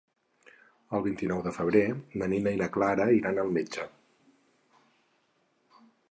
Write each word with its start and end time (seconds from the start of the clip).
El 0.99 1.03
vint-i-nou 1.07 1.41
de 1.47 1.51
febrer 1.57 1.83
na 2.21 2.29
Nina 2.31 2.53
i 2.55 2.59
na 2.61 2.69
Clara 2.77 3.05
iran 3.17 3.37
al 3.41 3.51
metge. 3.59 3.85